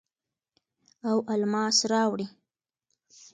او 1.09 1.17
الماس 1.33 1.77
راوړي 1.91 2.27